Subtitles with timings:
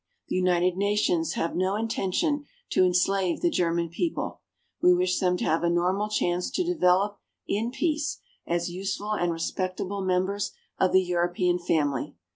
[0.29, 4.41] The United Nations have no intention to enslave the German people.
[4.81, 9.31] We wish them to have a normal chance to develop, in peace, as useful and
[9.31, 12.15] respectable members of the European family.